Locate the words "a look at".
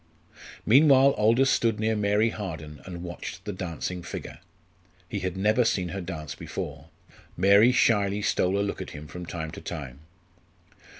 8.57-8.89